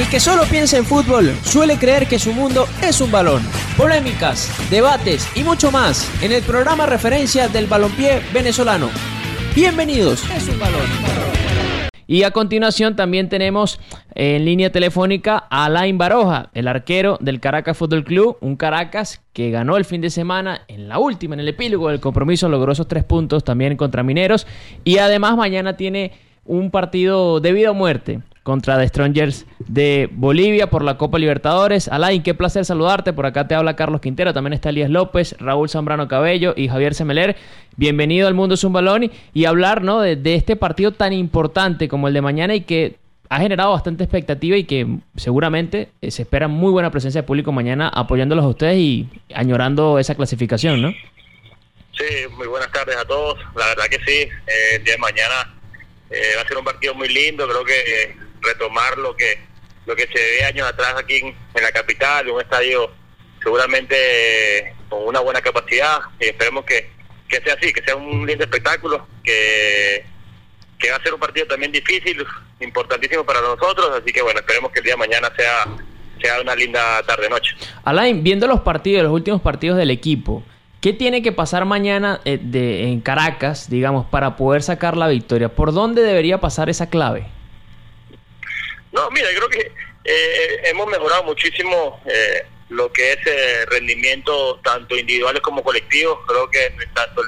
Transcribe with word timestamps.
El 0.00 0.08
que 0.08 0.18
solo 0.18 0.44
piensa 0.44 0.78
en 0.78 0.86
fútbol 0.86 1.30
suele 1.44 1.76
creer 1.76 2.06
que 2.06 2.18
su 2.18 2.32
mundo 2.32 2.66
es 2.82 3.02
un 3.02 3.12
balón. 3.12 3.42
Polémicas, 3.76 4.50
debates 4.70 5.28
y 5.36 5.44
mucho 5.44 5.70
más 5.70 6.10
en 6.24 6.32
el 6.32 6.42
programa 6.42 6.86
referencia 6.86 7.48
del 7.48 7.66
balompié 7.66 8.22
venezolano. 8.32 8.88
Bienvenidos, 9.54 10.24
es 10.34 10.48
un 10.48 10.58
balón. 10.58 10.80
Y 12.06 12.22
a 12.22 12.30
continuación 12.30 12.96
también 12.96 13.28
tenemos 13.28 13.78
en 14.14 14.46
línea 14.46 14.72
telefónica 14.72 15.44
a 15.50 15.66
Alain 15.66 15.98
Baroja, 15.98 16.48
el 16.54 16.66
arquero 16.66 17.18
del 17.20 17.38
Caracas 17.38 17.76
Fútbol 17.76 18.02
Club, 18.02 18.38
un 18.40 18.56
Caracas 18.56 19.20
que 19.34 19.50
ganó 19.50 19.76
el 19.76 19.84
fin 19.84 20.00
de 20.00 20.08
semana 20.08 20.62
en 20.68 20.88
la 20.88 20.98
última, 20.98 21.34
en 21.34 21.40
el 21.40 21.48
epílogo 21.48 21.90
del 21.90 22.00
compromiso, 22.00 22.48
logró 22.48 22.72
esos 22.72 22.88
tres 22.88 23.04
puntos 23.04 23.44
también 23.44 23.76
contra 23.76 24.02
Mineros 24.02 24.46
y 24.82 24.96
además 24.96 25.36
mañana 25.36 25.76
tiene 25.76 26.29
un 26.50 26.72
partido 26.72 27.38
de 27.38 27.52
vida 27.52 27.70
o 27.70 27.74
muerte 27.74 28.20
contra 28.42 28.76
The 28.76 28.88
Strongers 28.88 29.46
de 29.60 30.08
Bolivia 30.10 30.68
por 30.68 30.82
la 30.82 30.98
Copa 30.98 31.16
Libertadores. 31.16 31.86
Alain, 31.86 32.24
qué 32.24 32.34
placer 32.34 32.64
saludarte. 32.64 33.12
Por 33.12 33.24
acá 33.24 33.46
te 33.46 33.54
habla 33.54 33.76
Carlos 33.76 34.00
Quintero, 34.00 34.34
también 34.34 34.54
está 34.54 34.70
Elías 34.70 34.90
López, 34.90 35.36
Raúl 35.38 35.68
Zambrano 35.68 36.08
Cabello 36.08 36.52
y 36.56 36.66
Javier 36.66 36.94
Semeler. 36.94 37.36
Bienvenido 37.76 38.26
al 38.26 38.34
Mundo 38.34 38.56
Zumbalón 38.56 39.12
y 39.32 39.44
hablar 39.44 39.82
¿no? 39.82 40.00
de, 40.00 40.16
de, 40.16 40.34
este 40.34 40.56
partido 40.56 40.90
tan 40.90 41.12
importante 41.12 41.86
como 41.88 42.08
el 42.08 42.14
de 42.14 42.20
mañana 42.20 42.56
y 42.56 42.62
que 42.62 42.96
ha 43.28 43.38
generado 43.38 43.70
bastante 43.70 44.02
expectativa 44.02 44.56
y 44.56 44.64
que 44.64 44.88
seguramente 45.16 45.90
eh, 46.02 46.10
se 46.10 46.22
espera 46.22 46.48
muy 46.48 46.72
buena 46.72 46.90
presencia 46.90 47.20
de 47.20 47.26
público 47.28 47.52
mañana 47.52 47.88
apoyándolos 47.88 48.44
a 48.44 48.48
ustedes 48.48 48.76
y 48.76 49.08
añorando 49.32 50.00
esa 50.00 50.16
clasificación, 50.16 50.82
¿no? 50.82 50.90
Sí, 51.96 52.26
muy 52.36 52.48
buenas 52.48 52.72
tardes 52.72 52.96
a 52.96 53.04
todos. 53.04 53.38
La 53.54 53.66
verdad 53.66 53.84
que 53.88 53.98
sí, 54.04 54.18
eh, 54.22 54.76
el 54.76 54.84
día 54.84 54.94
de 54.94 54.98
mañana 54.98 55.59
eh, 56.10 56.32
va 56.36 56.42
a 56.42 56.48
ser 56.48 56.58
un 56.58 56.64
partido 56.64 56.94
muy 56.94 57.08
lindo. 57.08 57.48
Creo 57.48 57.64
que 57.64 58.16
retomar 58.42 58.98
lo 58.98 59.16
que 59.16 59.50
lo 59.86 59.96
que 59.96 60.06
se 60.06 60.18
ve 60.18 60.44
años 60.44 60.68
atrás 60.68 60.94
aquí 60.96 61.16
en, 61.16 61.62
la 61.62 61.72
capital, 61.72 62.28
un 62.28 62.40
estadio 62.40 62.90
seguramente 63.42 64.74
con 64.88 65.06
una 65.06 65.20
buena 65.20 65.40
capacidad 65.40 66.00
y 66.20 66.26
esperemos 66.26 66.64
que, 66.64 66.90
que 67.28 67.40
sea 67.40 67.54
así, 67.54 67.72
que 67.72 67.82
sea 67.82 67.96
un 67.96 68.26
lindo 68.26 68.44
espectáculo, 68.44 69.06
que, 69.24 70.04
que 70.78 70.90
va 70.90 70.96
a 70.96 71.02
ser 71.02 71.14
un 71.14 71.20
partido 71.20 71.46
también 71.46 71.72
difícil, 71.72 72.24
importantísimo 72.60 73.24
para 73.24 73.40
nosotros, 73.40 73.90
así 74.00 74.12
que 74.12 74.22
bueno, 74.22 74.40
esperemos 74.40 74.70
que 74.70 74.80
el 74.80 74.84
día 74.84 74.94
de 74.94 74.98
mañana 74.98 75.32
sea, 75.36 75.66
sea 76.22 76.40
una 76.40 76.54
linda 76.54 77.02
tarde-noche. 77.02 77.56
Alain, 77.84 78.22
viendo 78.22 78.46
los 78.46 78.60
partidos, 78.60 79.04
los 79.04 79.12
últimos 79.12 79.40
partidos 79.40 79.78
del 79.78 79.90
equipo, 79.90 80.44
¿Qué 80.80 80.92
tiene 80.94 81.22
que 81.22 81.32
pasar 81.32 81.66
mañana 81.66 82.20
eh, 82.24 82.38
de, 82.40 82.84
en 82.84 83.00
Caracas, 83.00 83.68
digamos, 83.68 84.06
para 84.06 84.36
poder 84.36 84.62
sacar 84.62 84.96
la 84.96 85.08
victoria? 85.08 85.50
¿Por 85.50 85.72
dónde 85.72 86.02
debería 86.02 86.40
pasar 86.40 86.70
esa 86.70 86.88
clave? 86.88 87.26
No, 88.92 89.10
mira, 89.10 89.28
creo 89.36 89.48
que 89.48 89.72
eh, 90.04 90.60
hemos 90.64 90.86
mejorado 90.86 91.24
muchísimo 91.24 92.00
eh, 92.06 92.46
lo 92.70 92.90
que 92.92 93.12
es 93.12 93.18
eh, 93.26 93.66
rendimiento 93.66 94.58
tanto 94.62 94.96
individuales 94.96 95.42
como 95.42 95.62
colectivos. 95.62 96.18
Creo 96.26 96.50
que 96.50 96.72
tanto 96.94 97.22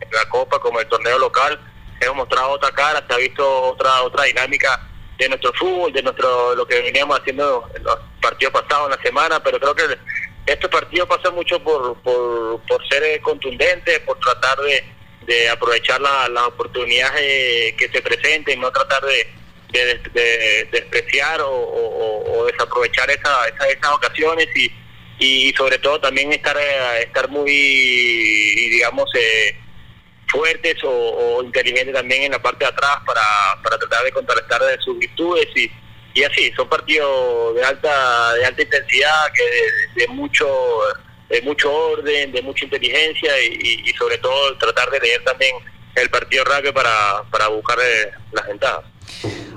en 0.00 0.10
la 0.10 0.28
Copa 0.28 0.58
como 0.58 0.80
el 0.80 0.88
torneo 0.88 1.18
local 1.18 1.58
hemos 2.00 2.16
mostrado 2.16 2.50
otra 2.50 2.70
cara, 2.72 3.04
se 3.06 3.14
ha 3.14 3.18
visto 3.18 3.62
otra 3.62 4.02
otra 4.02 4.24
dinámica 4.24 4.88
de 5.18 5.28
nuestro 5.28 5.52
fútbol, 5.54 5.92
de 5.92 6.02
nuestro 6.02 6.54
lo 6.54 6.66
que 6.66 6.82
veníamos 6.82 7.18
haciendo 7.18 7.70
en 7.74 7.84
los 7.84 7.98
partidos 8.20 8.52
pasados 8.52 8.90
en 8.90 8.96
la 8.96 9.02
semana, 9.02 9.42
pero 9.42 9.58
creo 9.58 9.74
que 9.74 9.84
este 10.46 10.68
partido 10.68 11.06
pasa 11.06 11.30
mucho 11.30 11.62
por, 11.62 12.00
por, 12.02 12.60
por 12.62 12.88
ser 12.88 13.20
contundente, 13.20 14.00
por 14.00 14.18
tratar 14.20 14.58
de, 14.58 14.84
de 15.26 15.48
aprovechar 15.48 16.00
las 16.00 16.30
la 16.30 16.46
oportunidades 16.46 17.74
que 17.74 17.88
se 17.92 18.00
presenten, 18.00 18.60
no 18.60 18.70
tratar 18.70 19.04
de 19.04 19.36
de, 19.72 20.68
despreciar 20.70 21.40
o, 21.42 22.46
desaprovechar 22.50 23.10
esa, 23.10 23.48
esas 23.48 23.92
ocasiones 23.92 24.48
y, 24.54 24.70
y 25.18 25.52
sobre 25.54 25.78
todo 25.78 26.00
también 26.00 26.32
estar 26.32 26.56
eh, 26.56 27.02
estar 27.02 27.28
muy 27.28 27.50
digamos 27.50 29.10
eh, 29.14 29.56
fuertes 30.28 30.76
o, 30.84 31.42
inteligentes 31.42 31.94
también 31.94 32.24
en 32.24 32.32
la 32.32 32.42
parte 32.42 32.64
de 32.64 32.70
atrás 32.70 32.98
para, 33.04 33.22
para 33.62 33.78
tratar 33.78 34.04
de 34.04 34.12
contrarrestar 34.12 34.62
de 34.62 34.78
sus 34.78 34.98
virtudes 34.98 35.48
y, 35.56 35.70
y 36.16 36.24
así 36.24 36.50
son 36.56 36.66
partidos 36.68 37.54
de 37.54 37.62
alta 37.62 38.34
de 38.34 38.44
alta 38.46 38.62
intensidad 38.62 39.32
que 39.34 40.00
de, 40.00 40.08
mucho 40.08 40.48
de 41.28 41.42
mucho 41.42 41.72
orden 41.72 42.32
de 42.32 42.42
mucha 42.42 42.64
inteligencia 42.64 43.30
y, 43.42 43.92
sobre 43.98 44.16
todo 44.18 44.56
tratar 44.56 44.90
de 44.90 45.00
leer 45.00 45.22
también 45.24 45.54
el 45.94 46.08
partido 46.08 46.44
rápido 46.44 46.72
para, 46.72 47.22
para 47.30 47.48
buscar 47.48 47.78
eh, 47.78 48.10
las 48.32 48.46
ventajas 48.46 48.84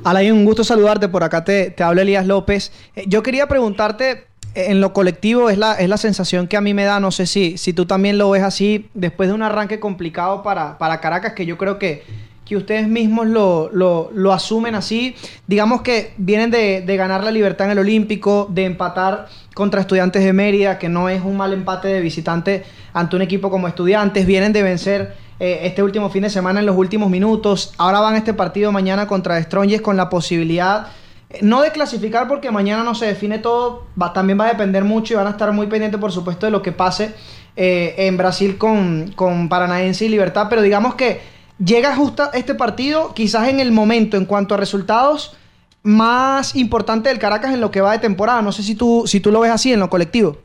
Alain, 0.03 0.31
un 0.31 0.45
gusto 0.45 0.63
saludarte. 0.63 1.09
Por 1.09 1.23
acá 1.23 1.43
te, 1.43 1.71
te 1.71 1.83
habla 1.83 2.03
Elías 2.03 2.25
López. 2.25 2.71
Eh, 2.95 3.03
yo 3.07 3.21
quería 3.23 3.47
preguntarte, 3.47 4.27
eh, 4.55 4.67
en 4.69 4.79
lo 4.79 4.93
colectivo 4.93 5.49
es 5.49 5.57
la, 5.57 5.73
es 5.73 5.89
la 5.89 5.97
sensación 5.97 6.47
que 6.47 6.55
a 6.55 6.61
mí 6.61 6.73
me 6.73 6.85
da, 6.85 6.99
no 6.99 7.11
sé 7.11 7.25
si, 7.25 7.57
si 7.57 7.73
tú 7.73 7.85
también 7.85 8.17
lo 8.17 8.29
ves 8.29 8.43
así, 8.43 8.89
después 8.93 9.27
de 9.27 9.35
un 9.35 9.41
arranque 9.41 9.79
complicado 9.79 10.41
para, 10.43 10.77
para 10.77 11.01
Caracas, 11.01 11.33
que 11.33 11.45
yo 11.45 11.57
creo 11.57 11.79
que, 11.79 12.03
que 12.49 12.57
ustedes 12.57 12.87
mismos 12.87 13.27
lo, 13.27 13.69
lo, 13.71 14.33
asumen 14.33 14.73
así. 14.73 15.15
Digamos 15.45 15.83
que 15.83 16.13
vienen 16.17 16.49
de, 16.49 16.81
de, 16.81 16.97
ganar 16.97 17.23
la 17.23 17.29
libertad 17.29 17.67
en 17.67 17.73
el 17.73 17.79
Olímpico, 17.79 18.47
de 18.49 18.65
empatar 18.65 19.27
contra 19.53 19.81
Estudiantes 19.81 20.23
de 20.23 20.33
Mérida, 20.33 20.79
que 20.79 20.89
no 20.89 21.09
es 21.09 21.21
un 21.23 21.37
mal 21.37 21.53
empate 21.53 21.89
de 21.89 22.01
visitante 22.01 22.63
ante 22.91 23.15
un 23.15 23.21
equipo 23.21 23.51
como 23.51 23.67
Estudiantes, 23.67 24.25
vienen 24.25 24.51
de 24.51 24.63
vencer 24.63 25.15
eh, 25.39 25.59
este 25.65 25.83
último 25.83 26.09
fin 26.09 26.23
de 26.23 26.31
semana 26.31 26.59
en 26.59 26.65
los 26.65 26.75
últimos 26.75 27.11
minutos. 27.11 27.71
Ahora 27.77 27.99
van 27.99 28.15
a 28.15 28.17
este 28.17 28.33
partido 28.33 28.71
mañana 28.71 29.05
contra 29.05 29.39
Strongest 29.43 29.83
con 29.83 29.95
la 29.95 30.09
posibilidad, 30.09 30.87
eh, 31.29 31.39
no 31.43 31.61
de 31.61 31.71
clasificar 31.71 32.27
porque 32.27 32.49
mañana 32.49 32.83
no 32.83 32.95
se 32.95 33.05
define 33.05 33.37
todo, 33.37 33.85
también 34.15 34.39
va 34.39 34.45
a 34.45 34.49
depender 34.49 34.83
mucho 34.85 35.13
y 35.13 35.17
van 35.17 35.27
a 35.27 35.31
estar 35.31 35.51
muy 35.51 35.67
pendientes 35.67 36.01
por 36.01 36.11
supuesto 36.11 36.47
de 36.47 36.51
lo 36.51 36.63
que 36.63 36.71
pase 36.71 37.13
eh, 37.55 37.93
en 37.99 38.17
Brasil 38.17 38.57
con, 38.57 39.11
con 39.15 39.49
Paranaense 39.49 40.05
y 40.05 40.09
Libertad, 40.09 40.47
pero 40.49 40.63
digamos 40.63 40.95
que 40.95 41.38
llega 41.63 41.95
justo 41.95 42.31
este 42.33 42.55
partido 42.55 43.13
quizás 43.13 43.47
en 43.49 43.59
el 43.59 43.71
momento 43.71 44.17
en 44.17 44.25
cuanto 44.25 44.55
a 44.55 44.57
resultados 44.57 45.37
más 45.83 46.55
importante 46.55 47.09
del 47.09 47.19
Caracas 47.19 47.53
en 47.53 47.61
lo 47.61 47.71
que 47.71 47.81
va 47.81 47.91
de 47.91 47.99
temporada. 47.99 48.41
No 48.41 48.51
sé 48.51 48.63
si 48.63 48.75
tú, 48.75 49.03
si 49.05 49.19
tú 49.19 49.31
lo 49.31 49.41
ves 49.41 49.51
así 49.51 49.71
en 49.71 49.79
lo 49.79 49.89
colectivo. 49.89 50.41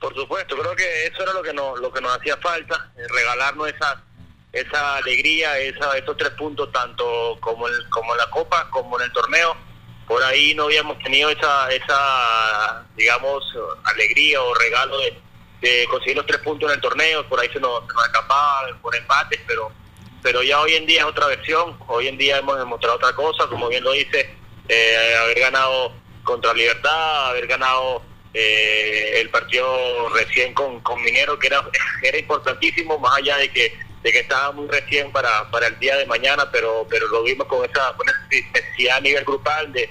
Por 0.00 0.14
supuesto, 0.14 0.56
creo 0.56 0.76
que 0.76 1.06
eso 1.06 1.22
era 1.22 1.32
lo 1.32 1.42
que 1.42 1.52
nos, 1.52 1.78
lo 1.80 1.92
que 1.92 2.00
nos 2.00 2.16
hacía 2.16 2.36
falta, 2.36 2.90
eh, 2.96 3.02
regalarnos 3.12 3.68
esa 3.68 4.04
esa 4.52 4.96
alegría, 4.96 5.58
esa, 5.58 5.96
esos 5.96 6.16
tres 6.16 6.30
puntos, 6.30 6.72
tanto 6.72 7.36
como, 7.40 7.68
el, 7.68 7.88
como 7.90 8.12
en 8.12 8.18
la 8.18 8.30
Copa 8.30 8.68
como 8.70 8.98
en 8.98 9.06
el 9.06 9.12
torneo. 9.12 9.56
Por 10.06 10.22
ahí 10.22 10.54
no 10.54 10.64
habíamos 10.64 10.98
tenido 11.00 11.28
esa, 11.28 11.70
esa 11.70 12.86
digamos, 12.96 13.44
alegría 13.84 14.42
o 14.42 14.54
regalo 14.54 14.98
de, 14.98 15.86
conseguir 15.90 16.16
los 16.16 16.26
tres 16.26 16.40
puntos 16.40 16.70
en 16.70 16.76
el 16.76 16.80
torneo. 16.80 17.28
Por 17.28 17.40
ahí 17.40 17.48
se 17.52 17.60
nos, 17.60 17.86
nos 17.86 18.06
escapaba 18.06 18.68
por 18.80 18.96
empates, 18.96 19.40
pero 19.46 19.70
pero 20.22 20.42
ya 20.42 20.60
hoy 20.60 20.74
en 20.74 20.86
día 20.86 21.00
es 21.00 21.06
otra 21.06 21.26
versión. 21.26 21.78
Hoy 21.86 22.08
en 22.08 22.18
día 22.18 22.38
hemos 22.38 22.58
demostrado 22.58 22.96
otra 22.96 23.14
cosa, 23.14 23.46
como 23.48 23.68
bien 23.68 23.84
lo 23.84 23.92
dice, 23.92 24.34
eh, 24.68 25.16
haber 25.22 25.40
ganado 25.40 25.92
contra 26.24 26.52
Libertad, 26.52 27.30
haber 27.30 27.46
ganado 27.46 28.02
eh, 28.34 29.20
el 29.20 29.30
partido 29.30 30.08
recién 30.10 30.52
con, 30.54 30.80
con 30.80 31.02
Minero, 31.02 31.38
que 31.38 31.46
era, 31.46 31.64
era 32.02 32.18
importantísimo, 32.18 32.98
más 32.98 33.16
allá 33.16 33.36
de 33.38 33.50
que 33.50 33.88
de 34.02 34.12
que 34.12 34.20
estaba 34.20 34.52
muy 34.52 34.68
recién 34.68 35.10
para, 35.10 35.50
para 35.50 35.66
el 35.66 35.78
día 35.80 35.96
de 35.96 36.06
mañana, 36.06 36.48
pero 36.52 36.86
pero 36.88 37.08
lo 37.08 37.24
vimos 37.24 37.46
con 37.48 37.68
esa, 37.68 37.94
necesidad 38.54 38.98
a 38.98 39.00
nivel 39.00 39.24
grupal 39.24 39.72
de, 39.72 39.90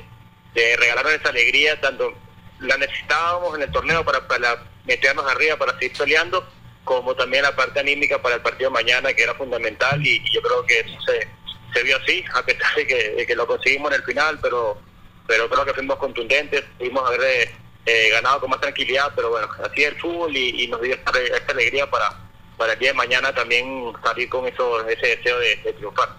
de 0.54 0.78
regalarnos 0.78 1.14
esa 1.14 1.30
alegría, 1.30 1.80
tanto 1.82 2.14
la 2.60 2.78
necesitábamos 2.78 3.56
en 3.56 3.64
el 3.64 3.72
torneo 3.72 4.04
para, 4.06 4.28
para 4.28 4.64
meternos 4.86 5.30
arriba, 5.30 5.58
para 5.58 5.74
seguir 5.74 5.98
peleando, 5.98 6.48
como 6.88 7.14
también 7.14 7.44
la 7.44 7.56
parte 7.56 7.82
anímica 7.82 8.20
para 8.20 8.36
el 8.36 8.42
partido 8.42 8.72
de 8.72 8.74
mañana, 8.74 9.14
que 9.14 9.24
era 9.24 9.36
fundamental, 9.36 10.02
y, 10.06 10.24
yo 10.34 10.42
creo 10.42 10.66
que 10.66 10.80
eso 10.80 10.98
se, 11.06 11.28
se 11.74 11.84
vio 11.84 11.98
así, 11.98 12.24
a 12.34 12.42
pesar 12.44 12.74
de 12.76 12.88
que, 12.88 13.10
de 13.12 13.28
que 13.28 13.36
lo 13.36 13.46
conseguimos 13.46 13.92
en 13.92 13.98
el 13.98 14.04
final, 14.04 14.40
pero 14.42 14.82
pero 15.28 15.50
creo 15.50 15.66
que 15.66 15.74
fuimos 15.74 15.98
contundentes, 15.98 16.64
pudimos 16.78 17.06
haber 17.06 17.50
eh, 17.86 18.10
ganado 18.12 18.40
con 18.40 18.50
más 18.50 18.62
tranquilidad, 18.62 19.12
pero 19.16 19.30
bueno, 19.30 19.48
así 19.64 19.84
es 19.84 19.90
el 19.92 20.00
fútbol 20.00 20.36
y, 20.36 20.68
nos 20.68 20.82
dio 20.82 20.96
esta, 20.96 21.12
alegría 21.52 21.90
para, 21.90 22.10
para 22.58 22.74
el 22.74 22.80
día 22.80 22.90
de 22.90 22.96
mañana 22.96 23.34
también 23.34 23.92
salir 24.04 24.30
con 24.30 24.48
eso, 24.48 24.88
ese 24.88 25.18
deseo 25.18 25.38
de, 25.40 25.74
triunfar. 25.74 26.10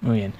Muy 0.00 0.18
bien. 0.18 0.34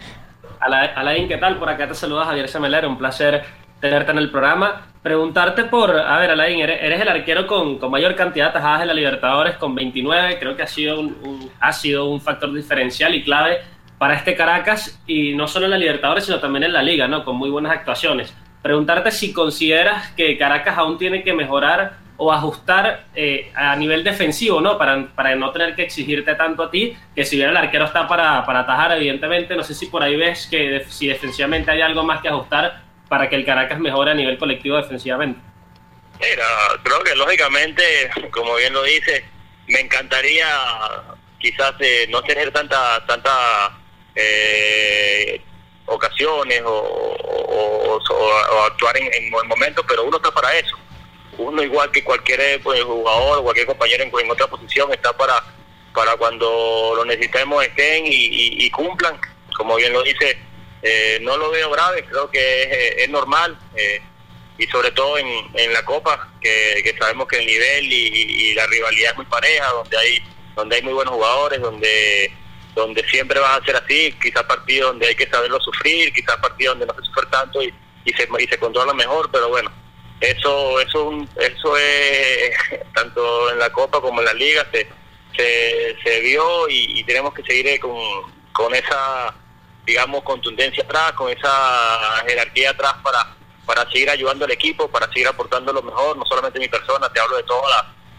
Alain, 0.61 1.29
¿qué 1.29 1.39
tal? 1.39 1.59
Por 1.59 1.69
acá 1.69 1.89
te 1.89 1.95
saluda 1.95 2.25
Javier 2.25 2.49
Semeler, 2.49 2.87
un 2.87 2.99
placer 2.99 3.45
tenerte 3.83 4.13
en 4.13 4.19
el 4.19 4.31
programa. 4.31 4.87
Preguntarte 5.03 5.65
por, 5.65 5.95
a 5.95 6.17
ver, 6.17 6.31
Alain, 6.31 6.61
eres, 6.61 7.01
el 7.01 7.09
arquero 7.09 7.47
con, 7.47 7.79
con, 7.79 7.91
mayor 7.91 8.15
cantidad 8.15 8.47
de 8.47 8.53
tajadas 8.55 8.81
en 8.81 8.89
la 8.89 8.95
Libertadores, 8.95 9.57
con 9.57 9.75
29, 9.75 10.39
creo 10.39 10.57
que 10.57 10.63
ha 10.63 10.67
sido 10.67 11.01
un, 11.01 11.51
ha 11.61 11.73
sido 11.73 12.07
un 12.07 12.21
factor 12.21 12.51
diferencial 12.55 13.15
y 13.15 13.23
clave 13.23 13.59
para 13.99 14.15
este 14.15 14.35
Caracas, 14.35 14.99
y 15.07 15.35
no 15.35 15.47
solo 15.47 15.67
en 15.67 15.73
la 15.73 15.79
Libertadores, 15.79 16.25
sino 16.25 16.41
también 16.41 16.65
en 16.65 16.73
la 16.73 16.83
Liga, 16.83 17.07
¿no? 17.07 17.25
Con 17.25 17.37
muy 17.37 17.51
buenas 17.51 17.73
actuaciones 17.73 18.35
preguntarte 18.63 19.11
si 19.11 19.33
consideras 19.33 20.13
que 20.13 20.39
Caracas 20.39 20.79
aún 20.79 20.97
tiene 20.97 21.23
que 21.23 21.35
mejorar 21.35 22.01
o 22.17 22.33
ajustar 22.33 23.07
eh, 23.15 23.51
a 23.55 23.75
nivel 23.75 24.05
defensivo, 24.05 24.61
¿no? 24.61 24.79
Para, 24.79 25.09
para, 25.09 25.35
no 25.35 25.51
tener 25.51 25.75
que 25.75 25.83
exigirte 25.83 26.37
tanto 26.37 26.63
a 26.63 26.71
ti, 26.71 26.95
que 27.17 27.25
si 27.25 27.37
bien 27.37 27.49
el 27.49 27.57
arquero 27.57 27.87
está 27.87 28.07
para, 28.07 28.47
para 28.47 28.61
atajar, 28.61 28.93
evidentemente, 28.93 29.57
no 29.57 29.65
sé 29.65 29.75
si 29.75 29.87
por 29.87 30.05
ahí 30.05 30.15
ves 30.15 30.47
que 30.47 30.85
si 30.89 31.09
defensivamente 31.09 31.73
hay 31.73 31.81
algo 31.81 32.05
más 32.05 32.21
que 32.21 32.29
ajustar 32.29 32.92
para 33.13 33.29
que 33.29 33.37
el 33.37 33.45
Caracas 33.45 33.79
mejore 33.79 34.13
a 34.13 34.15
nivel 34.15 34.39
colectivo 34.39 34.79
defensivamente? 34.79 35.39
Mira, 36.19 36.47
creo 36.83 37.01
que 37.01 37.15
lógicamente, 37.15 37.83
como 38.31 38.55
bien 38.55 38.73
lo 38.73 38.83
dice, 38.85 39.23
me 39.67 39.81
encantaría 39.81 40.47
quizás 41.39 41.75
eh, 41.81 42.07
no 42.09 42.23
tener 42.23 42.51
tanta 42.53 43.05
tanta 43.05 43.79
eh, 44.15 45.43
ocasiones 45.85 46.63
o, 46.65 48.01
actuar 48.67 48.97
en, 48.97 49.13
en, 49.13 49.31
momentos, 49.47 49.85
pero 49.87 50.05
uno 50.05 50.17
está 50.17 50.31
para 50.31 50.51
eso. 50.57 50.75
Uno 51.37 51.63
igual 51.63 51.91
que 51.91 52.03
cualquier 52.03 52.63
pues, 52.63 52.83
jugador 52.83 53.41
o 53.41 53.43
cualquier 53.43 53.67
compañero 53.67 54.05
en, 54.05 54.31
otra 54.31 54.47
posición 54.47 54.91
está 54.91 55.15
para 55.15 55.35
para 55.93 56.17
cuando 56.17 56.95
lo 56.97 57.05
necesitemos 57.05 57.63
estén 57.63 58.05
y, 58.07 58.71
cumplan. 58.71 59.21
Como 59.55 59.77
bien 59.77 59.93
lo 59.93 60.03
dice, 60.03 60.39
eh, 60.83 61.19
no 61.23 61.37
lo 61.37 61.51
veo 61.51 61.71
grave, 61.71 62.05
creo 62.05 62.31
que 62.31 62.97
es, 62.99 63.09
normal. 63.09 63.59
Eh, 63.77 64.03
y 64.59 64.67
sobre 64.67 64.91
todo 64.91 65.19
en, 65.19 65.27
en 65.55 65.73
la 65.73 65.85
Copa, 65.85 66.29
que, 66.41 66.95
sabemos 66.99 67.27
que 67.27 67.39
el 67.39 67.47
nivel 67.47 67.93
y, 67.93 68.55
la 68.55 68.67
rivalidad 68.67 69.13
es 69.13 69.17
muy 69.17 69.27
pareja, 69.27 69.71
donde 69.73 69.97
hay 69.97 70.23
donde 70.55 70.77
hay 70.77 70.83
muy 70.83 70.93
buenos 70.93 71.15
jugadores, 71.15 71.61
donde 71.61 72.31
donde 72.75 73.03
siempre 73.09 73.41
va 73.41 73.57
a 73.57 73.65
ser 73.65 73.77
así, 73.77 74.15
quizás 74.23 74.43
partidos 74.45 74.91
donde 74.91 75.09
hay 75.09 75.15
que 75.15 75.29
saberlo 75.29 75.59
sufrir, 75.61 76.13
quizás 76.13 76.37
partidos 76.37 76.79
donde 76.79 76.93
no 76.93 76.99
se 76.99 77.07
sufre 77.07 77.27
tanto 77.31 77.63
y, 77.63 77.73
y 78.05 78.13
se 78.13 78.29
y 78.39 78.47
se 78.47 78.59
controla 78.59 78.93
mejor, 78.93 79.31
pero 79.33 79.49
bueno, 79.49 79.73
eso 80.21 80.81
eso 80.81 81.27
eso 81.37 81.77
es 81.77 82.51
tanto 82.95 83.51
en 83.51 83.59
la 83.59 83.71
Copa 83.73 84.01
como 84.01 84.21
en 84.21 84.27
la 84.27 84.35
Liga 84.35 84.67
se 84.73 84.87
se, 85.37 85.97
se 86.05 86.21
vio 86.21 86.69
y, 86.69 87.03
tenemos 87.05 87.33
que 87.35 87.43
seguir 87.43 87.81
con, 87.81 87.97
con 88.53 88.75
esa 88.75 89.35
digamos 89.87 90.23
contundencia 90.23 90.85
atrás, 90.85 91.13
con 91.13 91.31
esa 91.31 92.25
jerarquía 92.27 92.71
atrás 92.71 92.95
para 93.03 93.37
para 93.67 93.89
seguir 93.91 94.11
ayudando 94.11 94.45
al 94.45 94.51
equipo, 94.51 94.89
para 94.89 95.07
seguir 95.09 95.29
aportando 95.29 95.73
lo 95.73 95.83
mejor, 95.83 96.17
no 96.17 96.25
solamente 96.27 96.59
mi 96.59 96.69
persona, 96.69 97.09
te 97.09 97.21
hablo 97.21 97.37
de 97.37 97.43
toda 97.45 97.63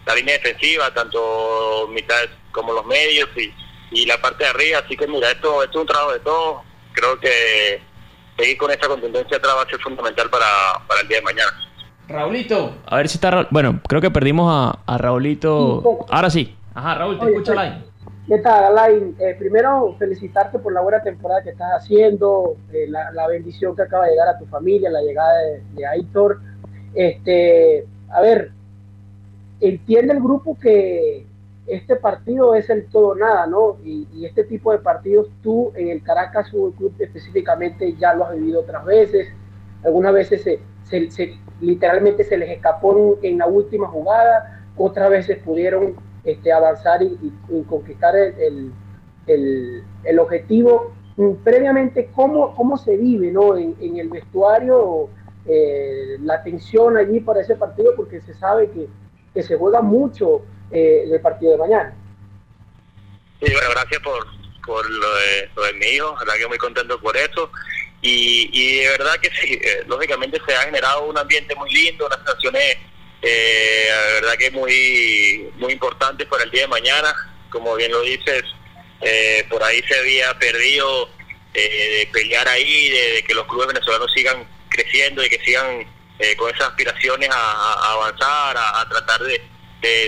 la, 0.06 0.16
línea 0.16 0.36
defensiva, 0.36 0.94
tanto 0.94 1.88
mitad 1.92 2.16
como 2.52 2.74
los 2.74 2.86
medios 2.86 3.30
y, 3.38 3.54
y 3.92 4.06
la 4.06 4.20
parte 4.22 4.44
de 4.44 4.50
arriba, 4.50 4.80
así 4.84 4.96
que 4.96 5.08
mira, 5.08 5.32
esto, 5.32 5.64
esto 5.64 5.78
es 5.78 5.82
un 5.82 5.88
trabajo 5.88 6.14
de 6.14 6.20
todos, 6.20 6.62
creo 6.94 7.20
que 7.20 7.82
seguir 8.38 8.58
con 8.58 8.72
esa 8.72 8.88
contundencia 8.88 9.38
atrás 9.38 9.56
va 9.58 9.64
a 9.64 9.70
ser 9.70 9.80
fundamental 9.80 10.30
para, 10.30 10.46
para 10.88 11.02
el 11.02 11.08
día 11.08 11.18
de 11.18 11.24
mañana. 11.24 11.70
Raulito, 12.08 12.76
a 12.86 12.98
ver 12.98 13.08
si 13.08 13.18
está... 13.18 13.48
Bueno, 13.50 13.80
creo 13.88 14.02
que 14.02 14.12
perdimos 14.12 14.52
a, 14.52 14.80
a 14.86 14.98
Raulito. 14.98 16.06
Ahora 16.10 16.30
sí. 16.30 16.56
Ajá, 16.76 16.96
Raúl, 16.96 17.18
te 17.18 17.28
escucho, 17.28 17.54
Alain. 17.54 17.86
¿Qué 18.26 18.38
tal, 18.38 18.64
Alain? 18.64 19.18
Eh, 19.20 19.36
primero, 19.38 19.96
felicitarte 20.00 20.58
por 20.58 20.72
la 20.72 20.80
buena 20.80 21.04
temporada 21.04 21.44
que 21.44 21.50
estás 21.50 21.72
haciendo, 21.74 22.56
eh, 22.72 22.88
la, 22.88 23.28
bendición 23.28 23.76
que 23.76 23.82
acaba 23.82 24.06
de 24.06 24.12
llegar 24.12 24.30
a 24.30 24.40
tu 24.40 24.46
familia, 24.46 24.90
la 24.90 25.02
llegada 25.02 25.34
de, 25.74 25.86
Aitor. 25.86 26.40
Este, 26.94 27.86
a 28.10 28.22
ver, 28.22 28.52
entiende 29.60 30.14
el 30.14 30.22
grupo 30.22 30.58
que 30.58 31.26
este 31.68 31.98
partido 31.98 32.56
es 32.56 32.70
el 32.70 32.86
todo 32.86 33.14
nada, 33.14 33.46
¿no? 33.46 33.78
Y, 33.84 34.26
este 34.26 34.46
tipo 34.46 34.72
de 34.72 34.78
partidos 34.78 35.28
tú 35.42 35.74
en 35.76 35.90
el 35.90 36.02
Caracas 36.02 36.50
Fútbol 36.50 36.76
Club 36.76 36.96
específicamente 37.00 37.94
ya 38.00 38.14
lo 38.14 38.26
has 38.26 38.36
vivido 38.36 38.62
otras 38.62 38.86
veces. 38.86 39.28
Algunas 39.84 40.14
veces 40.14 40.44
se, 40.86 41.40
literalmente 41.60 42.24
se 42.24 42.38
les 42.38 42.52
escapó 42.52 43.20
en 43.22 43.38
la 43.38 43.48
última 43.48 43.90
jugada, 43.90 44.64
otras 44.78 45.10
veces 45.10 45.40
pudieron 45.40 45.96
este, 46.24 46.52
avanzar 46.52 47.02
y, 47.02 47.34
conquistar 47.68 48.16
el, 48.16 48.72
el, 49.28 49.84
el, 50.04 50.20
objetivo. 50.20 50.94
Mm, 51.18 51.34
previamente, 51.44 52.10
¿cómo, 52.16 52.56
cómo 52.56 52.78
se 52.78 52.98
vive 52.98 53.32
¿no? 53.32 53.58
en, 53.58 53.76
el 53.98 54.10
vestuario 54.10 55.10
eh, 55.46 56.18
la 56.22 56.42
tensión 56.44 56.98
allí 56.98 57.20
para 57.20 57.42
ese 57.42 57.56
partido? 57.56 57.94
Porque 57.96 58.22
se 58.22 58.34
sabe 58.36 58.70
que, 58.72 58.88
que 59.34 59.44
se 59.44 59.58
juega 59.58 59.82
mucho 59.82 60.42
eh, 60.72 61.04
el 61.12 61.22
partido 61.22 61.52
de 61.54 61.58
mañana. 61.58 61.96
Sí, 63.42 63.52
bueno, 63.52 63.70
gracias 63.72 64.02
por, 64.02 64.26
por 64.66 64.90
lo, 64.90 65.16
de, 65.16 65.50
lo 65.56 65.64
de 65.64 65.74
mi 65.74 65.86
hijo, 65.88 66.16
verdad 66.20 66.36
que 66.40 66.48
muy 66.48 66.58
contento 66.58 67.00
por 67.00 67.16
eso. 67.18 67.50
Y, 68.02 68.50
y 68.52 68.84
de 68.84 68.90
verdad 68.90 69.16
que 69.22 69.30
sí, 69.30 69.54
eh, 69.54 69.84
lógicamente 69.88 70.38
se 70.46 70.54
ha 70.54 70.62
generado 70.62 71.06
un 71.06 71.18
ambiente 71.18 71.56
muy 71.56 71.72
lindo, 71.72 72.06
unas 72.06 72.18
sensaciones 72.20 72.78
eh, 73.24 73.88
la 73.90 74.14
verdad 74.16 74.38
que 74.38 74.52
muy, 74.52 75.50
muy 75.56 75.72
importante 75.72 76.26
para 76.26 76.44
el 76.44 76.52
día 76.52 76.64
de 76.64 76.68
mañana. 76.68 77.14
Como 77.50 77.76
bien 77.76 77.92
lo 77.92 78.02
dices, 78.02 78.44
eh, 79.02 79.46
por 79.50 79.64
ahí 79.64 79.82
se 79.88 79.98
había 79.98 80.38
perdido 80.38 81.10
eh, 81.54 82.00
de 82.00 82.10
pelear 82.12 82.48
ahí, 82.50 82.90
de, 82.90 83.24
que 83.24 83.34
los 83.34 83.46
clubes 83.48 83.68
venezolanos 83.68 84.12
sigan 84.14 84.46
creciendo 84.70 85.24
y 85.24 85.30
que 85.30 85.40
sigan 85.46 85.88
eh, 86.20 86.36
con 86.36 86.54
esas 86.54 86.70
aspiraciones 86.70 87.30
a, 87.32 87.94
avanzar, 87.94 88.58
a, 88.58 88.88
tratar 88.90 89.22
de, 89.22 89.42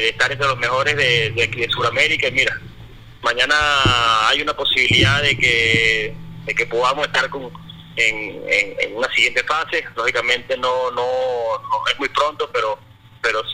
estar 0.09 0.31
entre 0.31 0.47
los 0.47 0.57
mejores 0.57 0.97
de, 0.97 1.31
de, 1.31 1.69
Sudamérica. 1.69 2.27
Y 2.27 2.31
mira, 2.31 2.59
mañana 3.21 3.55
hay 4.27 4.41
una 4.41 4.53
posibilidad 4.55 5.21
de 5.21 5.37
que, 5.37 6.15
de 6.45 6.55
que 6.55 6.65
podamos 6.65 7.05
estar 7.05 7.29
con, 7.29 7.49
en, 7.95 8.43
en, 8.47 8.95
una 8.95 9.09
siguiente 9.13 9.43
fase. 9.43 9.85
Lógicamente 9.95 10.57
no, 10.57 10.91
no, 10.91 11.05
no 11.05 11.87
es 11.91 11.97
muy 11.97 12.09
pronto, 12.09 12.49
pero 12.51 12.77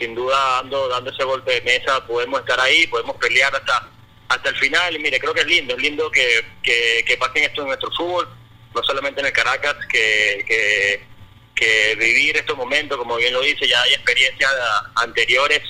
sin 0.02 0.14
duda 0.14 0.36
dando, 0.56 0.88
dando 0.88 1.10
ese 1.10 1.22
golpe 1.22 1.52
de 1.52 1.60
mesa 1.62 2.04
podemos 2.06 2.40
estar 2.40 2.58
ahí, 2.60 2.86
podemos 2.88 3.16
pelear 3.16 3.54
hasta 3.54 3.88
hasta 4.32 4.48
el 4.48 4.56
final. 4.56 4.94
Y 4.96 4.98
mire, 4.98 5.20
creo 5.20 5.34
que 5.34 5.42
es 5.42 5.46
lindo, 5.46 5.74
es 5.74 5.82
lindo 5.82 6.10
que, 6.10 6.44
que, 6.62 7.16
pasen 7.18 7.44
esto 7.44 7.62
en 7.62 7.68
nuestro 7.68 7.90
fútbol, 7.92 8.28
no 8.74 8.82
solamente 8.82 9.20
en 9.20 9.26
el 9.26 9.32
Caracas, 9.32 9.76
que, 9.90 10.44
que, 10.46 11.94
vivir 11.96 12.36
estos 12.36 12.56
momentos, 12.56 12.98
como 12.98 13.16
bien 13.16 13.32
lo 13.32 13.40
dice, 13.40 13.68
ya 13.68 13.80
hay 13.82 13.92
experiencias 13.92 14.50
anteriores 14.96 15.60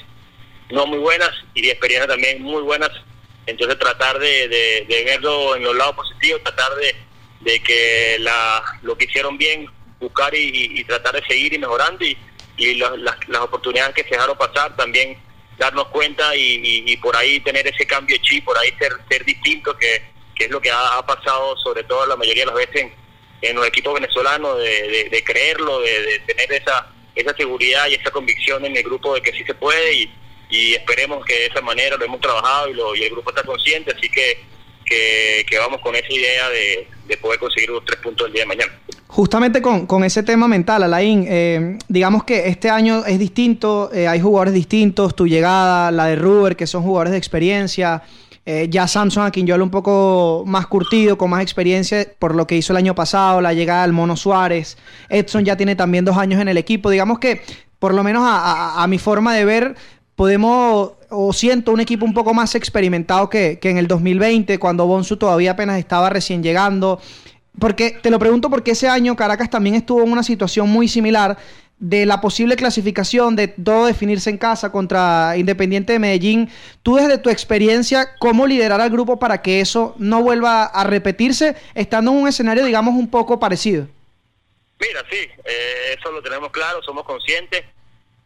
no 0.71 0.87
muy 0.87 0.97
buenas 0.97 1.31
y 1.53 1.69
experiencias 1.69 2.09
también 2.09 2.41
muy 2.41 2.63
buenas. 2.63 2.91
Entonces 3.45 3.79
tratar 3.79 4.19
de, 4.19 4.49
de, 4.49 5.05
verlo 5.05 5.55
en 5.55 5.65
los 5.65 5.77
lados 5.77 5.97
positivos, 5.97 6.43
tratar 6.43 6.75
de, 6.77 6.97
de 7.41 7.61
que 7.61 8.17
la, 8.21 8.63
lo 8.81 8.97
que 8.97 9.05
hicieron 9.05 9.37
bien, 9.37 9.69
buscar 10.01 10.35
y, 10.35 10.81
y 10.81 10.85
tratar 10.85 11.15
de 11.15 11.27
seguir 11.27 11.53
y 11.53 11.59
mejorando 11.59 12.03
y, 12.07 12.17
y 12.57 12.75
las, 12.75 12.99
las, 12.99 13.41
oportunidades 13.41 13.95
que 13.95 14.05
se 14.05 14.11
dejaron 14.11 14.37
pasar 14.37 14.77
también 14.77 15.19
darnos 15.59 15.89
cuenta 15.89 16.35
y, 16.37 16.97
por 16.99 17.17
ahí 17.17 17.41
tener 17.41 17.67
ese 17.67 17.87
cambio 17.87 18.17
de 18.17 18.23
chip, 18.23 18.45
por 18.45 18.57
ahí 18.59 18.71
ser, 18.79 18.93
ser 19.09 19.25
distinto, 19.25 19.77
que, 19.77 20.03
que 20.35 20.45
es 20.45 20.51
lo 20.51 20.61
que 20.61 20.71
ha, 20.71 21.05
pasado 21.07 21.57
sobre 21.59 21.85
todo 21.85 22.07
la 22.07 22.17
mayoría 22.17 22.45
de 22.45 22.53
las 22.53 22.57
veces 22.57 22.93
en, 23.43 23.57
los 23.57 23.67
equipos 23.67 23.95
venezolanos, 23.95 24.59
de, 24.59 25.09
de, 25.11 25.25
creerlo, 25.25 25.81
de, 25.81 26.21
tener 26.27 26.53
esa, 26.53 26.91
esa 27.15 27.35
seguridad 27.37 27.89
y 27.89 27.95
esa 27.95 28.11
convicción 28.11 28.65
en 28.65 28.77
el 28.77 28.83
grupo 28.83 29.15
de 29.15 29.23
que 29.23 29.33
sí 29.33 29.45
se 29.45 29.55
puede 29.55 29.95
y, 29.95 30.15
y 30.51 30.75
esperemos 30.75 31.25
que 31.25 31.35
de 31.35 31.47
esa 31.47 31.61
manera 31.61 31.97
lo 31.97 32.05
hemos 32.05 32.21
trabajado 32.21 32.69
y, 32.69 32.75
lo, 32.75 32.95
y 32.95 33.03
el 33.05 33.11
grupo 33.11 33.31
está 33.31 33.43
consciente, 33.43 33.95
así 33.97 34.09
que, 34.09 34.45
que, 35.49 35.59
vamos 35.59 35.81
con 35.81 35.95
esa 35.95 36.13
idea 36.13 36.49
de, 36.51 36.89
de 37.07 37.17
poder 37.17 37.39
conseguir 37.39 37.71
los 37.71 37.85
tres 37.85 38.01
puntos 38.01 38.27
el 38.27 38.33
día 38.33 38.43
de 38.43 38.47
mañana. 38.47 38.73
Justamente 39.13 39.61
con, 39.61 40.05
ese 40.05 40.23
tema 40.23 40.49
mental, 40.49 40.83
Alain, 40.85 41.27
eh, 41.29 41.79
digamos 41.87 42.25
que 42.25 42.49
este 42.49 42.71
año 42.71 43.05
es 43.05 43.19
distinto, 43.19 43.91
eh, 43.93 44.09
hay 44.09 44.21
jugadores 44.23 44.55
distintos, 44.55 45.15
tu 45.15 45.27
llegada, 45.27 45.91
la 45.91 46.07
de 46.07 46.17
Ruber, 46.17 46.57
que 46.57 46.67
son 46.67 46.83
jugadores 46.83 47.13
de 47.13 47.19
experiencia, 47.19 48.03
eh, 48.47 48.69
ya 48.71 48.89
Samson 48.89 49.27
a 49.27 49.31
quien 49.31 49.47
yo 49.47 49.55
un 49.63 49.71
poco 49.71 50.45
más 50.47 50.67
curtido, 50.67 51.19
con 51.19 51.29
más 51.29 51.43
experiencia 51.43 52.07
por 52.19 52.35
lo 52.35 52.47
que 52.47 52.57
hizo 52.57 52.73
el 52.73 52.79
año 52.79 52.95
pasado, 52.95 53.43
la 53.43 53.53
llegada 53.53 53.83
del 53.83 53.93
Mono 53.93 54.17
Suárez, 54.17 54.79
Edson 55.11 55.45
ya 55.45 55.59
tiene 55.59 55.77
también 55.77 56.07
dos 56.07 56.17
años 56.17 56.41
en 56.41 56.49
el 56.49 56.57
equipo, 56.57 56.89
digamos 56.89 57.19
que 57.19 57.43
por 57.79 57.93
lo 57.93 58.03
menos 58.03 58.23
a, 58.25 58.87
mi 58.89 58.99
forma 58.99 59.35
de 59.35 59.45
ver, 59.45 59.75
podemos 60.17 60.93
o 61.11 61.33
siento 61.33 61.73
un 61.73 61.81
equipo 61.81 62.05
un 62.05 62.15
poco 62.15 62.33
más 62.33 62.55
experimentado 62.55 63.29
que, 63.29 63.59
que 63.59 63.71
en 63.71 63.79
el 63.79 63.87
2020, 63.87 64.59
cuando 64.59 64.87
Bonsu 64.87 65.17
todavía 65.17 65.53
apenas 65.53 65.79
estaba 65.79 66.11
recién 66.11 66.43
llegando. 66.43 67.01
Porque 67.59 67.91
te 67.91 68.11
lo 68.11 68.19
pregunto 68.19 68.49
porque 68.49 68.71
ese 68.71 68.89
año 68.89 69.15
Caracas 69.15 69.51
también 69.51 69.75
estuvo 69.75 70.03
en 70.03 70.11
una 70.11 70.23
situación 70.23 70.71
muy 70.71 70.89
similar 70.89 71.37
de 71.83 72.07
la 72.07 72.21
posible 72.21 72.55
clasificación, 72.55 73.35
de 73.35 73.49
todo 73.49 73.87
definirse 73.87 74.31
en 74.31 74.39
casa 74.39 74.71
contra 74.71 75.37
Independiente 75.37 75.93
de 75.93 75.99
Medellín. 75.99 76.49
Tú 76.85 76.95
desde 76.95 77.19
tu 77.19 77.29
experiencia, 77.29 78.17
¿cómo 78.21 78.47
liderar 78.47 78.81
al 78.81 78.89
grupo 78.89 79.19
para 79.19 79.43
que 79.43 79.61
eso 79.61 79.97
no 79.99 80.23
vuelva 80.23 80.65
a 80.65 80.85
repetirse, 80.85 81.57
estando 81.75 82.13
en 82.13 82.19
un 82.19 82.29
escenario, 82.29 82.65
digamos, 82.65 82.95
un 82.95 83.11
poco 83.11 83.41
parecido? 83.41 83.89
Mira, 84.81 85.05
sí, 85.11 85.29
eh, 85.45 85.97
eso 85.99 86.13
lo 86.13 86.23
tenemos 86.23 86.51
claro, 86.53 86.81
somos 86.83 87.05
conscientes. 87.05 87.65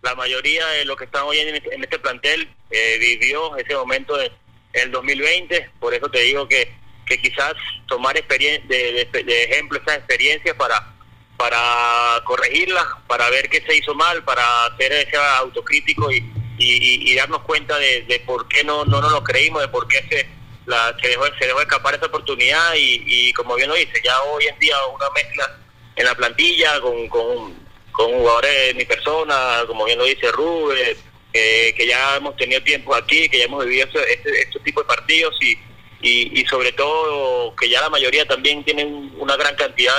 La 0.06 0.14
mayoría 0.14 0.64
de 0.68 0.84
los 0.84 0.96
que 0.96 1.04
están 1.04 1.24
hoy 1.24 1.38
en 1.40 1.82
este, 1.82 1.98
plantel 1.98 2.48
eh, 2.70 2.96
vivió 3.00 3.56
ese 3.56 3.74
momento 3.74 4.20
en 4.20 4.30
el 4.72 4.92
2020, 4.92 5.70
por 5.80 5.92
eso 5.94 6.08
te 6.08 6.20
digo 6.20 6.46
que 6.46 6.72
que 7.06 7.20
quizás 7.20 7.54
tomar 7.86 8.14
de, 8.14 9.08
de, 9.12 9.44
ejemplo 9.44 9.80
esas 9.80 9.98
experiencias 9.98 10.54
para 10.56 10.94
para 11.36 12.22
corregirlas, 12.24 12.84
para 13.08 13.28
ver 13.30 13.48
qué 13.50 13.60
se 13.62 13.76
hizo 13.76 13.94
mal, 13.94 14.22
para 14.22 14.66
hacer 14.66 14.92
ese 14.92 15.16
autocrítico 15.16 16.10
y, 16.12 16.24
y, 16.56 17.14
darnos 17.16 17.42
cuenta 17.42 17.76
de, 17.78 18.22
por 18.24 18.46
qué 18.48 18.62
no, 18.62 18.84
no 18.84 19.00
nos 19.00 19.10
lo 19.12 19.24
creímos, 19.24 19.60
de 19.60 19.68
por 19.68 19.86
qué 19.88 20.02
se, 20.08 20.28
la, 20.66 20.96
se, 21.02 21.08
dejó, 21.08 21.26
se 21.38 21.46
dejó 21.46 21.60
escapar 21.60 21.94
esa 21.94 22.06
oportunidad 22.06 22.74
y, 22.74 23.02
y 23.06 23.32
como 23.34 23.56
bien 23.56 23.68
lo 23.68 23.74
dice, 23.74 24.00
ya 24.04 24.18
hoy 24.22 24.46
en 24.46 24.58
día 24.60 24.76
una 24.86 25.10
mezcla 25.10 25.58
en 25.96 26.06
la 26.06 26.14
plantilla 26.14 26.80
con, 26.80 27.08
con, 27.08 27.65
con 27.96 28.12
jugadores 28.12 28.66
de 28.66 28.74
mi 28.74 28.84
persona, 28.84 29.64
como 29.66 29.86
bien 29.86 29.98
lo 29.98 30.04
dice 30.04 30.30
Rubén, 30.30 30.96
que 31.32 31.86
ya 31.88 32.16
hemos 32.16 32.36
tenido 32.36 32.62
tiempo 32.62 32.94
aquí, 32.94 33.28
que 33.28 33.38
ya 33.38 33.44
hemos 33.44 33.64
vivido 33.64 33.86
este, 33.86 34.42
este, 34.42 34.60
tipo 34.60 34.82
de 34.82 34.86
partidos 34.86 35.34
y, 35.40 35.58
y, 36.02 36.44
sobre 36.46 36.72
todo 36.72 37.56
que 37.56 37.68
ya 37.68 37.80
la 37.80 37.88
mayoría 37.88 38.26
también 38.26 38.62
tienen 38.64 39.12
una 39.18 39.36
gran 39.36 39.56
cantidad 39.56 39.94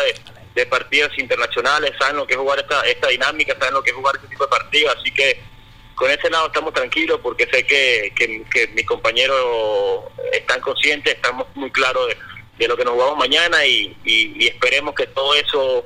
de, 0.54 0.66
partidos 0.68 1.12
internacionales, 1.20 1.92
saben 2.00 2.16
lo 2.16 2.25
que 2.25 2.34
es 2.34 2.39
jugar 2.39 2.58
esta, 2.58 2.82
esta 2.82 3.10
dinámica, 3.10 3.56
saben 3.60 3.75
lo 3.75 3.84
que 3.84 3.92
es 3.92 3.96
jugar 3.96 4.16
este 4.16 4.27
tipo 4.27 4.44
de 4.44 4.50
partidos, 4.50 4.96
así 5.00 5.12
que 5.12 5.39
con 5.94 6.10
ese 6.10 6.32
lado 6.32 6.48
estamos 6.48 6.74
tranquilos 6.74 7.20
porque 7.22 7.48
sé 7.51 7.63
que, 7.63 8.12
que, 8.16 8.68
mis 8.70 8.86
compañeros 8.88 10.06
están 10.34 10.60
conscientes, 10.62 11.13
estamos 11.13 11.46
muy 11.54 11.72
claros 11.72 12.08
de, 12.58 12.68
lo 12.68 12.75
que 12.75 12.84
nos 12.84 12.94
jugamos 12.94 13.18
mañana 13.18 13.63
y, 13.68 13.96
y 14.04 14.48
esperemos 14.48 14.96
que 14.96 15.06
todo 15.06 15.36
eso 15.36 15.86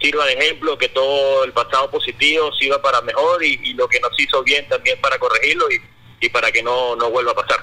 sirva 0.00 0.24
de 0.26 0.34
ejemplo, 0.34 0.76
que 0.78 0.88
todo 0.88 1.44
el 1.44 1.52
pasado 1.52 1.90
positivo 1.90 2.52
sirva 2.52 2.80
para 2.80 3.00
mejor 3.02 3.44
y, 3.44 3.74
lo 3.74 3.88
que 3.88 4.00
nos 4.00 4.18
hizo 4.18 4.42
bien 4.42 4.66
también 4.68 5.00
para 5.00 5.18
corregirlo 5.18 5.66
y, 6.20 6.28
para 6.28 6.50
que 6.50 6.62
no, 6.62 6.96
no 6.96 7.10
vuelva 7.10 7.32
a 7.32 7.34
pasar. 7.34 7.60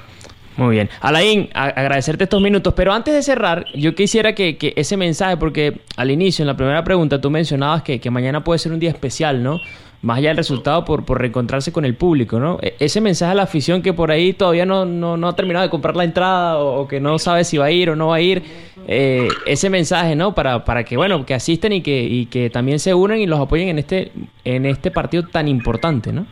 Muy 0.56 0.76
bien. 0.76 0.90
Alain, 1.02 1.50
agradecerte 1.54 2.26
estos 2.26 2.42
minutos, 2.42 2.74
pero 2.76 2.94
antes 2.94 3.14
de 3.14 3.24
cerrar, 3.24 3.66
yo 3.74 3.96
quisiera 3.96 4.34
que, 4.36 4.74
ese 4.76 4.96
mensaje, 4.98 5.36
porque 5.38 5.82
al 5.98 6.12
inicio, 6.12 6.44
en 6.44 6.48
la 6.48 6.56
primera 6.56 6.84
pregunta, 6.84 7.20
tú 7.20 7.30
mencionabas 7.30 7.84
que 7.84 8.10
mañana 8.12 8.44
puede 8.44 8.60
ser 8.60 8.72
un 8.72 8.80
día 8.80 8.92
especial, 8.92 9.44
¿no? 9.44 9.60
Más 10.04 10.18
allá 10.18 10.30
del 10.30 10.38
resultado 10.38 10.84
por, 10.84 11.06
por 11.06 11.20
reencontrarse 11.20 11.72
con 11.72 11.86
el 11.86 11.96
público, 11.96 12.38
¿no? 12.38 12.60
E, 12.62 12.76
ese 12.80 13.00
mensaje 13.00 13.32
a 13.32 13.36
la 13.36 13.44
afición 13.44 13.82
que 13.82 13.94
por 13.94 14.12
ahí 14.12 14.34
todavía 14.34 14.66
no, 14.66 14.86
no, 14.86 15.28
ha 15.28 15.36
terminado 15.36 15.64
de 15.64 15.70
comprar 15.70 15.96
la 15.96 16.04
entrada 16.04 16.58
o, 16.58 16.88
que 16.90 17.00
no 17.00 17.18
sabe 17.20 17.46
si 17.46 17.58
va 17.58 17.66
a 17.66 17.72
ir 17.72 17.90
o 17.90 17.96
no 17.96 18.08
va 18.08 18.18
a 18.18 18.22
ir, 18.22 18.44
eh, 18.88 19.30
ese 19.46 19.70
mensaje, 19.70 20.16
¿no? 20.16 20.36
Para, 20.36 20.66
para 20.66 20.84
que, 20.84 20.98
bueno, 20.98 21.26
que 21.26 21.34
asisten 21.34 21.72
y 21.72 21.82
que, 21.82 22.02
y 22.02 22.26
que 22.26 22.50
también 22.50 22.80
se 22.80 22.94
unan 22.94 23.20
y 23.20 23.28
los 23.28 23.40
apoyen 23.40 23.70
en 23.70 23.80
este, 23.80 24.12
en 24.44 24.66
este 24.66 24.92
partido 24.92 25.26
tan 25.26 25.48
importante, 25.48 26.12
¿no? 26.12 26.28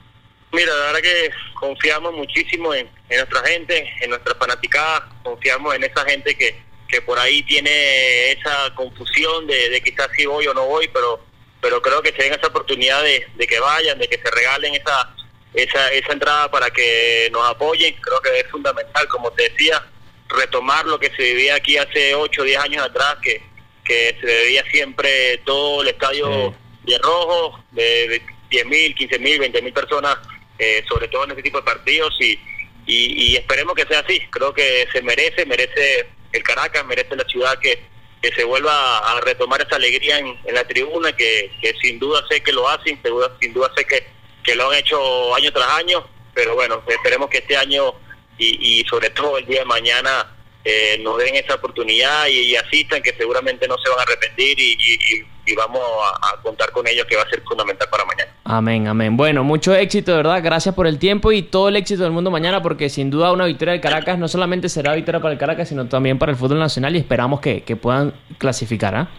Mira, 0.51 0.75
la 0.75 0.85
verdad 0.87 0.99
que 0.99 1.29
confiamos 1.53 2.13
muchísimo 2.13 2.73
en, 2.73 2.89
nuestra 3.09 3.39
gente, 3.45 3.89
en 4.01 4.09
nuestra 4.09 4.35
fanaticada, 4.35 5.07
confiamos 5.23 5.73
en 5.75 5.85
esa 5.85 6.03
gente 6.03 6.35
que, 6.35 6.57
que 6.89 7.01
por 7.03 7.17
ahí 7.17 7.41
tiene 7.43 8.31
esa 8.33 8.75
confusión 8.75 9.47
de, 9.47 9.69
de 9.69 9.81
quizás 9.81 10.09
si 10.17 10.25
voy 10.25 10.45
o 10.47 10.53
no 10.53 10.65
voy, 10.65 10.89
pero 10.93 11.30
pero 11.61 11.81
creo 11.81 12.01
que 12.01 12.11
se 12.11 12.23
den 12.23 12.33
esa 12.33 12.47
oportunidad 12.47 13.03
de, 13.03 13.47
que 13.47 13.59
vayan, 13.59 13.99
de 13.99 14.07
que 14.07 14.17
se 14.17 14.31
regalen 14.31 14.73
esa, 14.73 15.15
esa, 15.53 15.91
esa 15.91 16.13
entrada 16.13 16.49
para 16.49 16.71
que 16.71 17.29
nos 17.31 17.47
apoyen. 17.47 17.95
Creo 18.01 18.19
que 18.19 18.39
es 18.39 18.47
fundamental, 18.47 19.07
como 19.07 19.31
te 19.31 19.49
decía, 19.49 19.85
retomar 20.27 20.85
lo 20.85 20.99
que 20.99 21.11
se 21.11 21.21
vivía 21.21 21.55
aquí 21.55 21.77
hace 21.77 22.15
8 22.15 22.41
o 22.41 22.45
10 22.45 22.59
años 22.59 22.83
atrás, 22.83 23.17
que, 23.21 23.43
que 23.85 24.17
se 24.19 24.25
veía 24.25 24.63
siempre 24.71 25.37
todo 25.45 25.83
el 25.83 25.89
estadio 25.89 26.55
de 26.83 26.97
rojo, 26.97 27.63
de, 27.71 28.21
10 28.49 28.65
mil, 28.65 28.95
15 28.95 29.19
mil, 29.19 29.39
20 29.39 29.61
mil 29.61 29.73
personas, 29.73 30.17
eh, 30.57 30.83
sobre 30.89 31.07
todo 31.07 31.23
en 31.25 31.31
este 31.31 31.43
tipo 31.43 31.59
de 31.59 31.63
partidos, 31.63 32.13
y, 32.19 32.39
y, 32.87 33.31
y 33.31 33.35
esperemos 33.35 33.75
que 33.75 33.85
sea 33.85 33.99
así. 33.99 34.19
Creo 34.31 34.51
que 34.53 34.87
se 34.91 35.01
merece, 35.03 35.45
merece 35.45 36.07
el 36.31 36.43
Caracas, 36.43 36.85
merece 36.85 37.15
la 37.15 37.23
ciudad 37.25 37.57
que 37.59 37.90
que 38.21 38.31
se 38.33 38.43
vuelva 38.43 38.99
a 38.99 39.19
retomar 39.21 39.61
esa 39.61 39.77
alegría 39.77 40.19
en, 40.19 40.37
la 40.53 40.67
tribuna, 40.67 41.15
que, 41.15 41.51
sin 41.81 41.99
duda 41.99 42.23
sé 42.29 42.41
que 42.41 42.53
lo 42.53 42.67
hacen, 42.69 42.99
sin 43.01 43.03
duda, 43.03 43.35
sin 43.39 43.53
duda 43.53 43.71
sé 43.75 43.85
que, 43.85 44.05
que 44.43 44.55
lo 44.55 44.69
han 44.69 44.77
hecho 44.77 45.35
año 45.35 45.51
tras 45.51 45.67
año, 45.69 46.05
pero 46.33 46.55
bueno, 46.55 46.83
esperemos 46.87 47.29
que 47.29 47.39
este 47.39 47.57
año 47.57 47.93
y, 48.37 48.79
y 48.81 48.85
sobre 48.85 49.09
todo 49.09 49.37
el 49.37 49.45
día 49.45 49.59
de 49.59 49.65
mañana 49.65 50.35
eh, 50.63 50.99
nos 51.01 51.17
den 51.17 51.35
esa 51.35 51.55
oportunidad 51.55 52.27
y, 52.27 52.55
asistan, 52.55 53.01
que 53.01 53.15
seguramente 53.17 53.67
no 53.67 53.77
se 53.83 53.89
van 53.89 53.99
a 53.99 54.03
arrepentir 54.03 54.59
y, 54.59 55.25
vamos 55.55 55.81
a, 56.21 56.41
contar 56.41 56.71
con 56.71 56.88
ellos, 56.88 57.05
que 57.07 57.15
va 57.15 57.24
a 57.24 57.29
ser 57.29 57.41
fundamental 57.41 57.88
para 57.89 58.05
mañana. 58.05 58.31
Amén, 58.43 58.88
amén. 58.88 59.17
Bueno, 59.17 59.43
mucho 59.43 59.74
éxito, 59.74 60.12
de 60.12 60.17
verdad. 60.17 60.41
Gracias 60.43 60.74
por 60.74 60.88
el 60.88 61.00
tiempo 61.00 61.31
y 61.31 61.41
todo 61.41 61.69
el 61.69 61.75
éxito 61.75 62.03
del 62.03 62.12
mundo 62.12 62.31
mañana, 62.31 62.62
porque 62.62 62.89
sin 62.89 63.10
duda 63.10 63.31
una 63.31 63.45
victoria 63.45 63.74
del 63.74 63.81
Caracas 63.81 64.17
no 64.17 64.27
solamente 64.27 64.69
será 64.69 64.93
victoria 64.93 65.21
para 65.21 65.33
el 65.33 65.39
Caracas, 65.39 65.69
sino 65.69 65.88
también 65.88 66.17
para 66.19 66.31
el 66.31 66.38
fútbol 66.38 66.60
nacional 66.60 66.95
y 66.95 67.00
esperamos 67.00 67.39
que, 67.41 67.62
puedan 67.81 68.13
clasificar. 68.38 68.95
¿ah? 68.95 69.10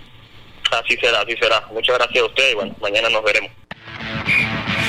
Así 0.71 0.97
será, 0.97 1.21
así 1.21 1.37
será. 1.41 1.67
Muchas 1.73 1.99
gracias 1.99 2.23
a 2.23 2.26
ustedes 2.26 2.52
y 2.52 2.55
bueno, 2.55 2.75
mañana 2.81 3.09
nos 3.09 3.25
veremos. 3.25 3.50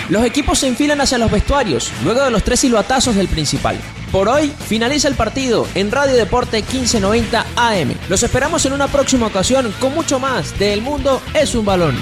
Los 0.09 0.25
equipos 0.25 0.59
se 0.59 0.67
enfilan 0.67 0.99
hacia 1.01 1.17
los 1.17 1.31
vestuarios, 1.31 1.91
luego 2.03 2.23
de 2.23 2.31
los 2.31 2.43
tres 2.43 2.59
silbatazos 2.59 3.15
del 3.15 3.27
principal. 3.27 3.77
Por 4.13 4.29
hoy 4.29 4.49
finaliza 4.67 5.07
el 5.07 5.15
partido 5.15 5.67
en 5.73 5.91
Radio 5.91 6.15
Deporte 6.15 6.57
1590 6.57 7.47
AM. 7.55 7.95
Los 8.09 8.21
esperamos 8.21 8.63
en 8.67 8.73
una 8.73 8.87
próxima 8.87 9.25
ocasión 9.25 9.73
con 9.79 9.95
mucho 9.95 10.19
más 10.19 10.57
de 10.59 10.71
El 10.71 10.83
Mundo 10.83 11.19
es 11.33 11.55
un 11.55 11.65
balón. 11.65 11.95